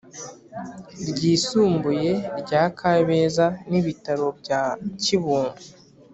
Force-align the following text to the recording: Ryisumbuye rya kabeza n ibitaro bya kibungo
Ryisumbuye 1.09 2.11
rya 2.41 2.63
kabeza 2.79 3.45
n 3.69 3.71
ibitaro 3.79 4.27
bya 4.39 4.61
kibungo 5.01 5.59